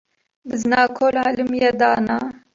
[0.49, 2.15] Bizina kol elimiye dana